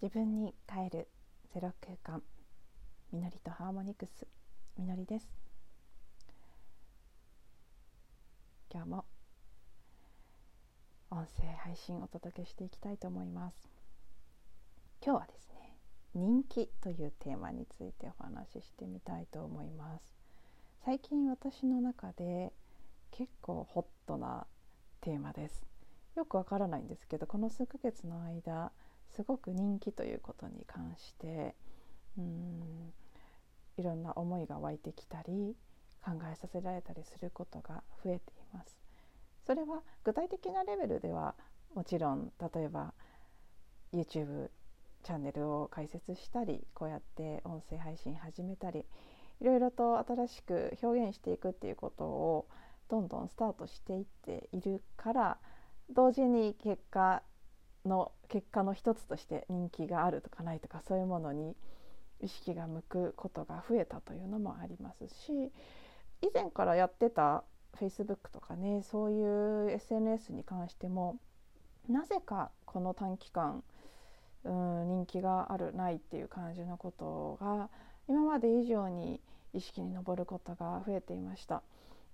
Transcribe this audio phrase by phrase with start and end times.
[0.00, 1.08] 自分に帰る
[1.52, 2.22] ゼロ空間
[3.10, 4.28] みのりとハーモニクス
[4.78, 5.26] みのりです。
[8.72, 9.04] 今日も
[11.10, 13.56] 音声配信お届けしていきたいと思います。
[15.04, 15.74] 今日はですね
[16.14, 20.14] 人気というテーマについてお話ししてみたいと思います。
[20.84, 22.52] 最近私の中で
[23.10, 24.46] 結構ホットな
[25.00, 25.66] テーマです。
[26.14, 28.70] よくわからないんですけどこの数ヶ月の間
[29.14, 31.54] すごく人気ということに関して
[32.18, 32.92] うん
[33.76, 35.56] いろんな思いが湧いてきたり
[36.04, 38.76] 考えさせられたりすることが増えています。
[39.46, 41.34] それは具体的なレベルでは
[41.74, 42.92] もちろん例えば
[43.92, 44.50] YouTube
[45.04, 48.84] チャンネルを開設したりこうやって音声配信始めたり
[49.40, 52.48] いろいろと新しく表現していくっていうことを
[52.88, 55.38] どんどんスタートしていっているから
[55.90, 57.22] 同時に結果
[57.88, 61.56] の結果の一つとして人気があるとかないとかそういうものに
[62.20, 65.52] 意識が向くことが増えたというのもありますし
[66.22, 67.44] 以前からやってた
[67.80, 71.18] Facebook とかねそういう SNS に関しても
[71.88, 73.62] なぜかこの短期間
[74.44, 77.68] うん人気があるないっていう感じのことが
[78.08, 79.20] 今まで以上に
[79.52, 81.62] 意識に上ることが増えていました。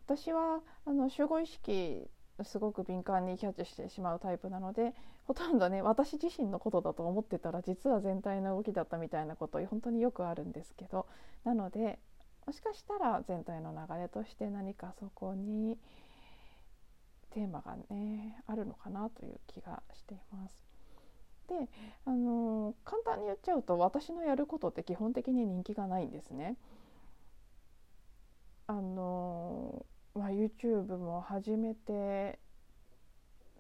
[0.07, 2.09] 私はあの集合意識
[2.43, 4.93] すごく敏感にキャッチしてしまうタイプなので
[5.27, 11.07] ほとんどね私自身のことだと思ってたら実は全体の動きだったみたいなこと本当によくあるんですけど
[11.45, 11.99] なので
[12.47, 15.79] もしかしたら全体の流れとして何かそこに
[17.31, 20.65] テーマがねあるのかなという気がしています。
[21.49, 21.69] で
[22.07, 26.57] あの簡単に言っちゃうと私のやることって基本的に人気がないんですね。
[28.67, 32.39] あのまあ、YouTube も始めて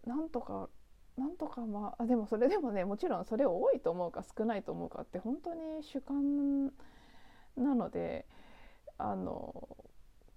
[0.06, 0.68] なんとか
[1.16, 6.66] なんとかまあでもそれでもねもちろんそれを多いと思うか少ないと思うかって本当に主観
[7.56, 8.26] なので
[8.98, 9.68] あの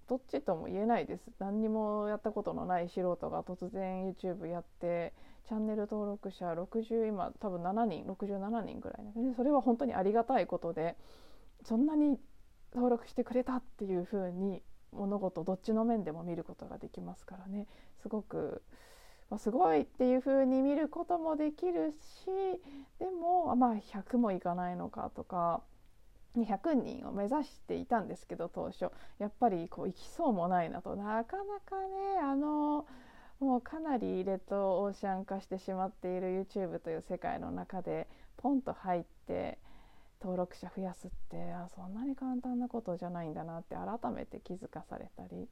[0.07, 1.23] どっちとも言えないです。
[1.39, 5.13] 何にもやったことのない素人が突然 YouTube やって
[5.47, 9.29] チャンネル登録者60今多分7人67人ぐらいな。
[9.29, 10.95] でそれは本当にありがたいことで
[11.63, 12.17] そんなに
[12.73, 17.67] 登録してくれたっていうふうに物事どっちの面でも見ることができますからね。
[18.01, 18.61] すごく、
[19.29, 22.25] まあ、すごいっていう風に見ることもできるし
[22.99, 25.61] でもまあ100もいかないのかとか
[26.35, 28.89] 100人を目指していたんですけど当初。
[29.19, 30.95] やっぱりこう行きそうもないなと。
[30.95, 32.85] なかなかねあの
[33.39, 39.59] もうかなりレッドオーシャン化してしまっている YouTube という世界の中でポンと入って
[40.22, 45.47] 登録者増やすってあそんなに簡単なことじゃないんだなって改めて気づかされたり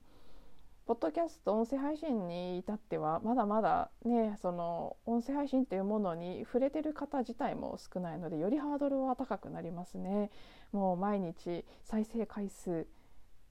[0.85, 10.29] ポッドキャスト音声配信に至ってはまだまだねその音声配信っていうものに触れてる方自体も少ないのでよりハードルは高くなりますね。
[10.71, 12.85] もう毎日再生回数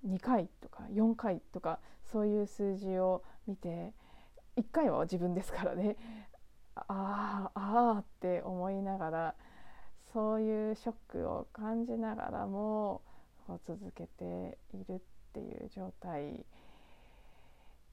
[0.06, 3.94] 2回とか4回とかそういう数字を見て
[4.56, 5.96] 1回は自分ですからね
[6.76, 9.34] ああああって思いながら
[10.14, 13.02] そういうショックを感じながらも
[13.66, 15.00] 続けているっ
[15.32, 16.46] ていう状態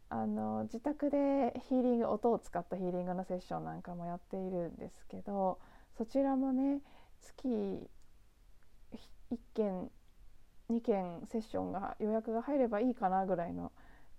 [0.10, 5.58] あの自宅でヒーリング音を使ったヒーリングのセッションなんかもやっているんですけど
[5.98, 6.82] そちらもね
[7.22, 9.90] 月1件
[10.70, 13.72] 2件セッションが予約が入ればいいかなぐらいの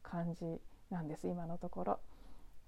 [0.02, 0.44] 感じ
[0.90, 2.00] なんです今のところ。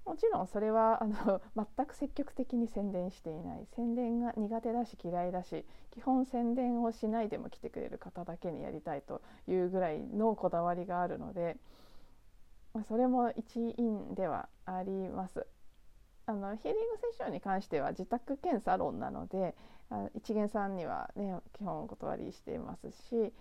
[0.05, 1.41] もちろんそれはあの
[1.77, 11.57] 全く積極的に宣伝していない宣伝が苦手だし嫌いだし基本宣伝をしないでも来てくれる方だけにやりたいというぐらいのこだわりがあるので
[12.89, 15.47] それも一因ではあります。
[16.27, 19.55] あのヒーリングセッションに関しては自宅兼サロンなので
[20.15, 23.33] 一元さんにはね基本お断りしていますし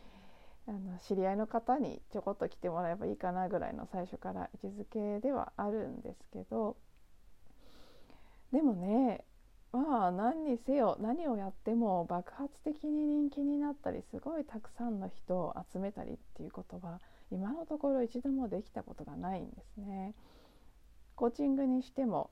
[0.68, 6.78] あの知り合いの方にちょこっと来てもらえばいいかなぐらいの最初から位置づけではあるんですけど
[8.51, 9.25] でもね
[9.74, 17.01] まあ何にせよ何をやっても爆発的に人気になったりすごいたくさんの人を集めたりっていうことは
[17.31, 20.13] 今のところ一度もできたことがないんですね。
[21.16, 22.30] コーチングにしても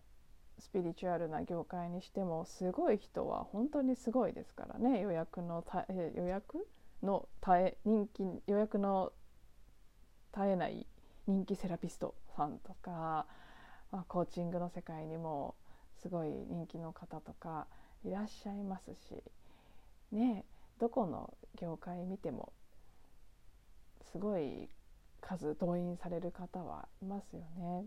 [0.59, 5.63] スピリチュアルな業界にしてもすごい人は本当にすごいですからね予約の
[6.15, 6.67] 予約
[7.03, 9.11] の絶え人気予約の
[10.33, 10.85] 絶えない
[11.27, 13.25] 人気セラピストさんとか、
[13.91, 15.55] まあ、コーチングの世界にも
[16.01, 17.67] すごい人気の方とか
[18.03, 19.23] いらっしゃいますし
[20.11, 20.45] ね
[20.79, 22.53] どこの業界見ても
[24.11, 24.69] すごい
[25.21, 27.85] 数動員される方はいますよね。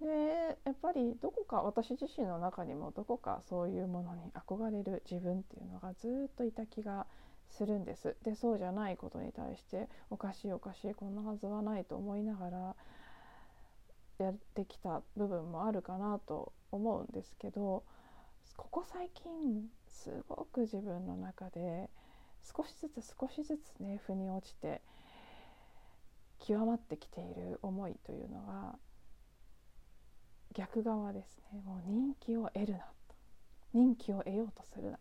[0.00, 7.06] でやっぱりどこか私自身の中にもどこかそういうものに憧れる自分っていうのがずっといた気が
[7.50, 8.16] するんです。
[8.22, 12.76] でそうじゃないことに対しておかしいおかしいこんなはずはないと思いながら
[14.18, 17.84] やってきた部分もあるかなと思うんですけど
[18.56, 21.88] ここ最近すごく自分の中で
[22.56, 24.80] 少しずつ少しずつね腑に落ちて
[26.40, 28.78] 極まってきている思いというのが
[30.54, 31.60] 逆側ですね。
[31.64, 32.84] もう人気を得るなと。
[33.74, 34.98] 人気を得ようとするな。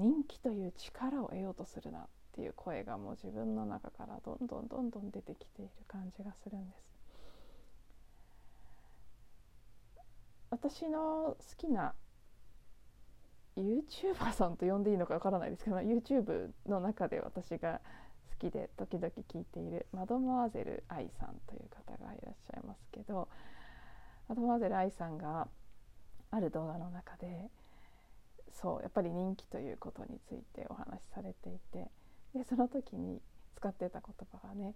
[0.00, 2.02] 人気という力を得ようとするなっ
[2.32, 6.90] ていう声がもう自分の中からどんどんどんどん出てきている感じがするんです。
[10.50, 11.94] 私の好きな
[13.56, 17.80] YouTuber さんと呼んでいいのかわからないですけど YouTube の中で私が
[18.40, 23.28] 好きで時々聞いているマドモアゼル愛さんという方がいらっしゃいますけど
[24.28, 25.46] マドモアゼル愛さんが
[26.30, 27.50] ある動画の中で
[28.60, 31.90] そうやっぱり人気ということについてお話しされていて
[32.34, 33.20] でその時に
[33.56, 34.74] 使ってた言葉がね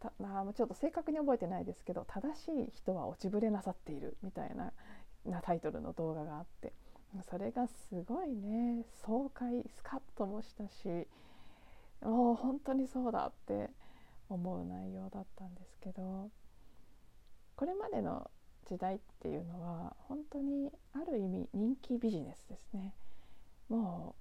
[0.00, 4.72] たまあ、ちょっと正確に覚えてないですけど正しい人は落ちぶれなさっているみたいな
[5.26, 6.72] なタイトルの動画があって
[7.30, 11.06] それがすごいね爽快スカッともしたし
[12.00, 13.68] もう本当にそうだって
[14.30, 16.30] 思う内容だったんですけど
[17.56, 18.30] これまでの
[18.66, 22.94] 時代っていうのは本当にある意味人気ビジネスですね。
[23.70, 24.14] も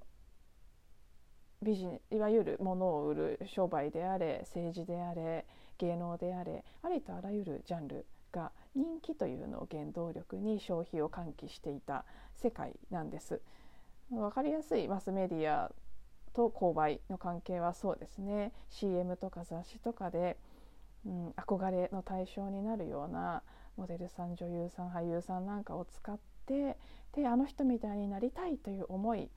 [1.61, 5.45] うビジいわゆる物を売る商売であれ政治であれ
[5.77, 12.05] 芸能であれありとあらゆるジャンルが人気というのを原動力に消費を喚起していた
[12.35, 13.41] 世界なんです。
[14.11, 15.71] 分かりやすいマスメディア
[16.33, 20.37] と購買の関係はそうですね CM とか雑誌とかで、
[21.05, 23.43] うん、憧れの対象になるような
[23.77, 26.77] モデルさん女優さん俳優さんなんかを使って
[27.13, 29.29] であの人みたいになりたいという思い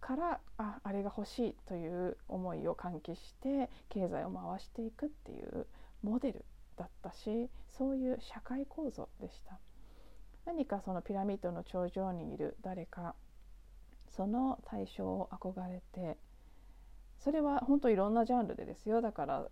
[0.00, 5.66] からああれが欲しいという思いを喚起して経済を回していくっていう
[6.02, 6.44] モデル
[6.76, 9.58] だったしそういう社会構造でした。
[10.46, 13.14] 何かそのピラミッドの頂上にいる誰か
[14.08, 16.16] その対象を憧れて
[17.18, 19.00] それは本当いろんなジャンルでですよ。
[19.00, 19.46] だから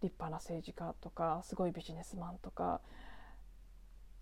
[0.00, 2.80] 立派な政治家とかすごいビジネスマンとか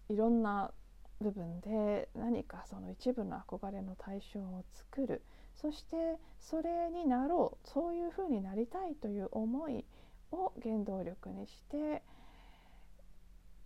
[0.08, 0.72] いろんな
[1.20, 5.22] 部分で何かその一部の憧れの対象を作る
[5.60, 5.96] そして
[6.38, 9.84] それになろうそういうふうになりたいという思い
[10.32, 12.02] を原動力にして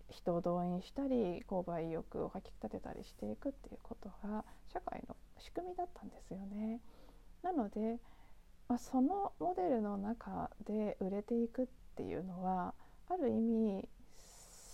[0.08, 6.80] 人を動員したり購買意欲をかき立てたりしていくっていうことが社会の仕組みだったんですよね。
[7.42, 7.98] なので、
[8.68, 11.66] まあ、そのモデルの中で売れていくっ
[11.96, 12.74] ていうのは
[13.08, 13.88] ある意味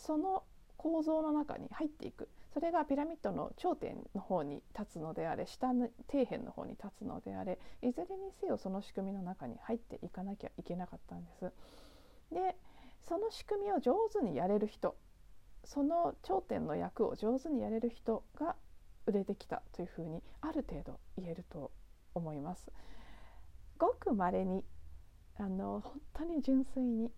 [0.05, 0.43] その
[0.77, 11.53] 構造の中に入っていくそれがピラミッドの頂点の方に立つのであれ下の底辺の方に立つのであれいずれにせよその仕組みの中に入っていかなきゃいけなかったんです。
[12.33, 12.57] で
[13.03, 14.97] その仕組みを上手にやれる人
[15.65, 18.57] その頂点の役を上手にやれる人が
[19.05, 21.71] 売れてきたというふうにある程度言えると
[22.15, 22.73] 思います。
[23.77, 24.65] ごく稀に
[25.37, 27.13] あの本当に純粋に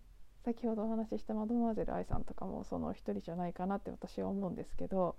[0.45, 5.15] 先ほどお話ししたマドマーゼル愛さんとかもその一人じゃないかなって私は思うんですけど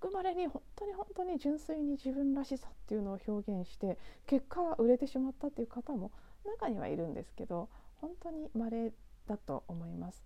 [0.00, 6.10] ごく稀に本当に本当に純粋に自分らしさっていうのを表現して結果売れてしまったっていう方も
[6.44, 7.68] 中にはいるんですけど
[8.00, 8.92] 本当に稀
[9.28, 10.24] だと思います。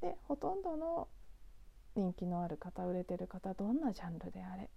[0.00, 1.08] でほとんどの
[1.94, 4.70] 人気のある方売れてる方どんなジャンルであれ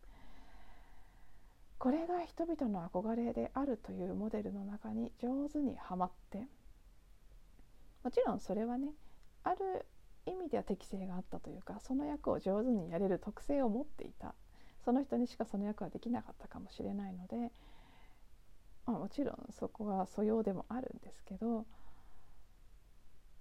[1.78, 6.48] これが人々の憧れであるというモデルの中に上手にはまって
[8.06, 8.90] もちろんそれはね
[9.44, 9.58] ある
[10.28, 14.36] 意味では適性があったというかその役を上手にやれる特性を持っていた
[14.86, 17.52] その人にしかその役はできなかったかもしれないので、
[18.86, 21.66] まあ、もちろんそこは素養でもあるんですけど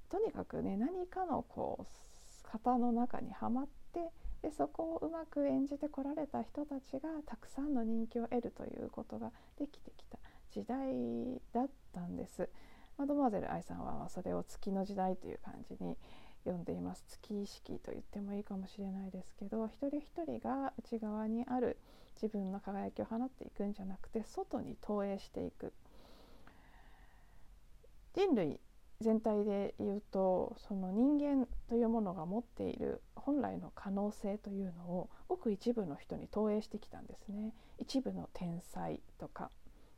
[0.08, 10.18] とにかくね何かのこう型の中にはまってでそこをうまく演じてこられた人たちがたくさんの人気を得るということができてきた
[10.50, 10.94] 時代
[11.52, 12.48] だったんです。
[12.96, 15.96] マドモアゼル愛さんはそれを月の時代という感じに
[16.44, 17.04] 呼んでいます。
[17.08, 21.78] 月意識と言ってもいいかもしれないですけど一人一人が内側にある
[22.14, 25.72] 自分の輝きを放っていくんじゃなくて外に投影していく。
[28.14, 28.60] 人類
[29.00, 37.52] 全体で言うとその人間というものが持っている本来の可能性というのをごく一部の人に投影してきたんですね。
[37.78, 39.50] 一部の天才とか。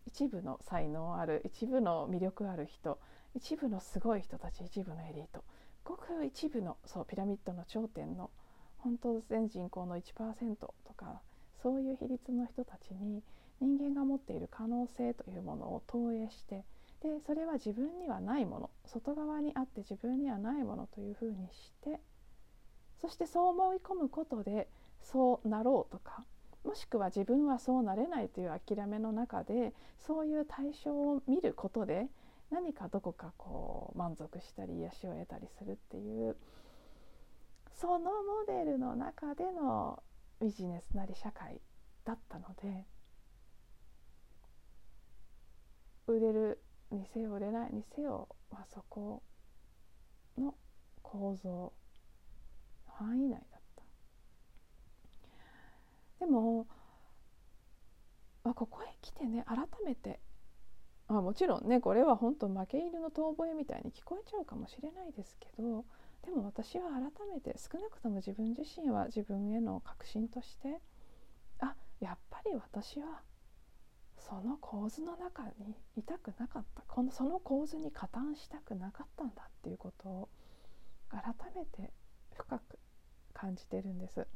[0.07, 2.99] 一部の才能ある一部の魅力ある人
[3.35, 5.45] 一部のすごい人たち一部のエリート。
[5.87, 8.31] ごく一部のそうピラミッドの頂点の
[8.79, 11.21] 本当全人口の1%とか
[11.63, 13.23] そういう比率の人たちに
[13.61, 16.65] 人間が持っている可能性というものを投影して
[17.03, 22.01] でそれは自分にはないもの外側にあって自分にはないものというふうにして
[23.01, 24.69] そしてそう思い込むことで
[25.03, 26.25] そうなろうとか
[26.67, 29.73] もしくは自分はそうなれないという諦めの中で
[30.05, 32.09] そういう対象を見ることで
[32.51, 36.37] 何かどこかこう満足したり癒しを得たりするっていう
[37.81, 40.03] そのモデルの中での
[40.41, 41.61] ビジネスなり社会
[42.05, 42.85] だったので
[46.09, 49.23] 売れるにせよ売れないにせよ、まあ、そこ
[50.37, 50.55] の
[51.03, 51.73] 構造
[52.87, 53.56] 範囲内だ
[56.21, 56.67] でも、
[58.45, 60.21] まあ、ここへ来てね改めて
[61.09, 65.85] あもちろんねこれは本当負け犬の遠吠えみたいに聞こえちゃうかもしれないですけど
[66.25, 70.81] でも私は改めて少なくとも自分自身は自分への確信として
[71.61, 73.23] あやっぱり私は
[74.19, 80.29] その構図の中にいたくなかったこのその構図に加担したくなかったんだっていうことを
[81.11, 81.23] 改
[81.55, 81.93] めて
[82.35, 82.79] 深く
[83.33, 84.27] 感じてるんです。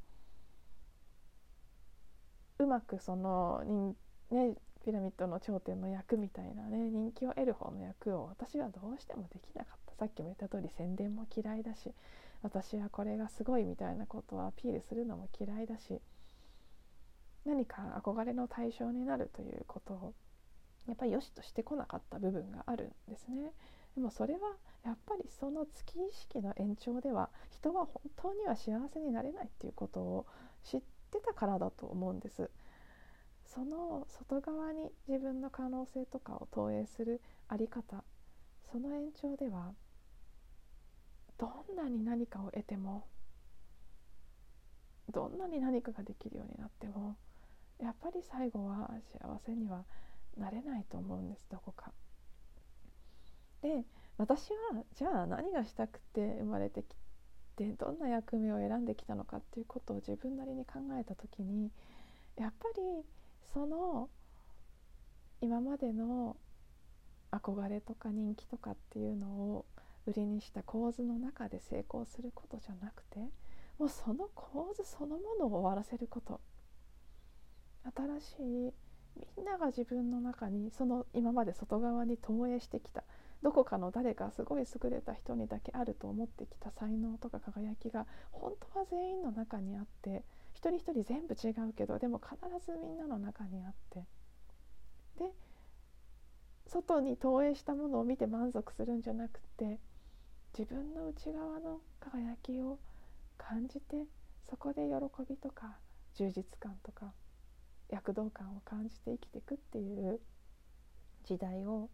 [2.61, 3.97] うまくその人、
[4.31, 11.91] ね、ピラミッドの頂点の役みたいなね人気を得る方の役を私はどうしてもできなかったさっきも言った通り宣伝も嫌いだし
[12.43, 16.01] 私はこれがすごいみたいなことをアピールするのも嫌いだし
[17.47, 20.15] 何か憧れの対象になるということを
[20.87, 23.53] やっぱり良しとしてこなかった部分があるんですね。
[23.95, 24.41] でもそれは
[24.85, 30.27] やっぱりその月意識の延長では人は本当には幸せになれないっていうことを
[30.65, 32.51] 知ってってたからだと思うんです。
[33.45, 38.05] その外側に自分の可能性とかを投影するあり方
[38.71, 39.73] その延長では
[41.37, 43.07] どんなに何かを得ても
[45.11, 47.17] どんなに何かができるようになっても
[47.81, 49.85] やっぱり最後は幸せには
[50.37, 51.93] なれないと思うんですどこか。
[53.63, 53.85] で
[54.17, 56.95] 私はじゃあ何がしたくて生まれてき
[57.61, 61.71] てどんな役目を選んできたのかっていうことを自分なりに考えた時に
[62.39, 63.05] やっぱり
[63.53, 64.09] その
[65.43, 66.37] 今までの
[67.31, 69.67] 憧れとか人気とかっていうのを
[70.07, 73.19] 売りにした構図の中で成功することじゃなくて
[73.79, 76.41] もうその構図そのものを終わらせること。
[77.97, 78.75] 新しい
[79.37, 83.05] みんなが自分の中にその今まで外側に投影してきた
[83.43, 94.05] どこかの誰かすごい優れた人にだけあると思ってきた才能とか輝きが本当は全員の中にあって一人一人全部違うけどでも必ずみんなの中にあって。
[95.19, 95.33] で
[96.67, 99.81] 外に投影したものを見て満足するんじゃなくて
[100.57, 102.79] 自分の内側の輝きを
[103.37, 104.05] 感じて
[104.49, 105.79] そこで喜びとか
[106.15, 107.13] 充実感とか
[107.89, 110.21] 躍動感を感じて生きていくっていう
[111.25, 111.89] 時代を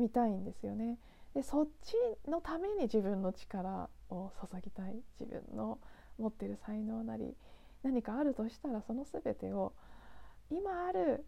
[0.00, 0.98] 見たいんですよね。
[1.34, 1.94] でそっち
[2.28, 5.78] のために自分の力を注ぎたい自分の
[6.18, 7.36] 持ってる才能なり
[7.84, 9.72] 何かあるとしたらその全てを
[10.50, 11.24] 今ある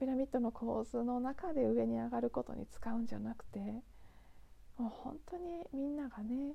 [0.00, 3.60] ピラミッドの構図の中で上に上がることに使うんじゃなくて
[4.76, 6.54] もう本当にみんながね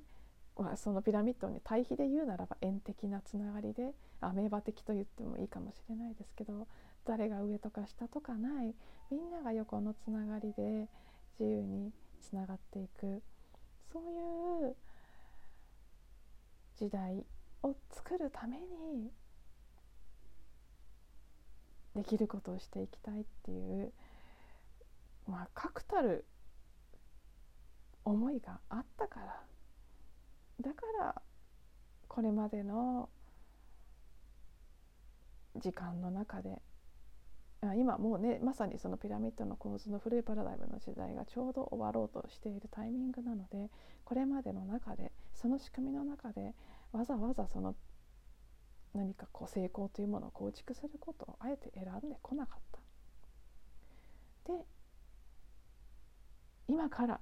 [0.58, 6.66] まあ、そのピラミッドに対比で言うならば円的なつながりでアメーバ的と言ってもいいかもしれないですけど
[7.04, 8.74] 誰が上とか下とかない。
[9.10, 10.88] みんなが横のつながりで
[11.38, 13.22] 自由につながっていく。
[13.92, 14.76] そういう
[16.76, 17.24] 時代
[17.62, 19.10] を作るために
[21.94, 23.92] できることをしていきたいっていう、
[25.28, 26.24] まあ、確たる
[28.04, 29.42] 思いがあったから。
[30.60, 31.22] だから
[32.08, 33.08] これまでの
[35.56, 36.62] 時間の中で
[37.76, 43.70] 今もうねまさにそのピラミッドの構図の古いパラダイムの時代がちょうど終わろうとしているタイミングなので
[44.04, 46.54] これまでの中でその仕組みの中で
[46.90, 47.76] わざわざその
[48.94, 54.52] 何かこう成功というものを構築することをあえて選んでこなかった。
[54.52, 54.66] で
[56.66, 57.20] 今から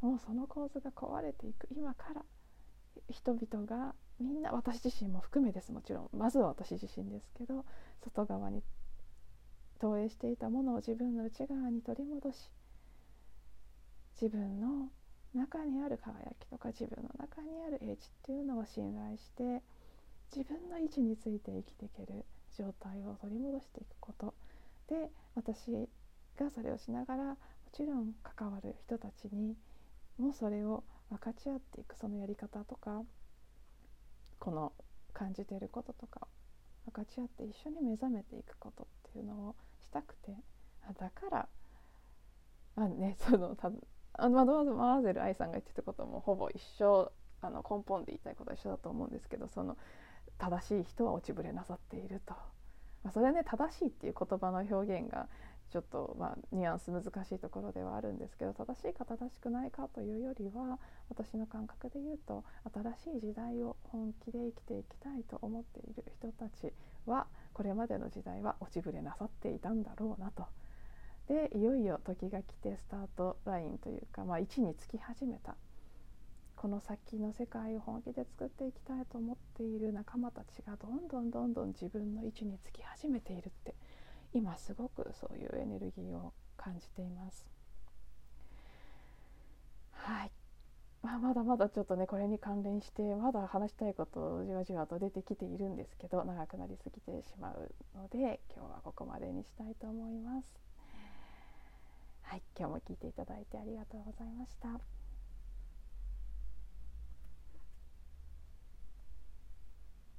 [0.00, 2.22] もうその構図が壊れていく今から
[3.10, 7.64] 人々がみんな私自身も含めですもちろんまずは私自身ですけど
[8.02, 8.62] 外側に
[9.82, 12.36] 投影していたものを自分の内側に取り戻し
[14.20, 14.88] 自分の
[15.34, 19.60] 中にある輝きとか自分の中にある英知っていうのを信頼して
[20.32, 22.24] 自分の位置について生きていける
[22.56, 24.34] 状態を取り戻していくこと。
[24.88, 25.88] で私
[26.38, 27.36] がそれをしながらも
[27.72, 29.56] ちろん関わる人たちに
[30.16, 33.02] もそれを分かち合っていくそのやり方とか
[34.38, 34.72] この
[35.12, 36.28] 感じていることとか
[36.86, 39.56] 分かち合って一緒に目覚めていくことっていうのを
[39.92, 40.36] たくて。
[40.98, 41.48] だから
[42.74, 43.70] まあね そのた
[44.14, 47.12] あマドマーゼル愛さんが言ってたこともほぼ一緒。
[47.42, 49.76] あの根本で言いたいことは一緒だと思うんですけどその
[50.38, 52.34] 正しい人は落ちぶれなさっていると、
[53.02, 55.28] まあ、それはね正しいっていう言葉の表現が
[55.72, 62.44] ちょっとまあニュアンス難しいところではあるんですけど正しいか正しくないかというよりは私の感覚で言うと
[63.02, 66.72] 新しい時代を本気で生きていきたいと思っている人たち
[67.06, 70.46] はこれまでの時代は落ちぶれなさっていたんだろうなと。
[71.28, 75.54] でいよいよ時が来てスタートラインというか、まあ、位置につき始めた
[76.56, 83.74] この先の世界を本気で作っていきたいと思っている仲間たちがどんどんどんどん自分の位置につき始めているって
[84.32, 87.46] 今すごくそういうエネルギーを感じています。
[89.92, 90.41] はい
[91.02, 100.62] まあ、まだまだちょっとねこれに関連してまだ話したいことじわじわと出てきているんですけど長くなりすぎてしまうので今日はここまでにしたいと思います。
[102.22, 105.01] はい、今日も聞いていただいてありがとうございました。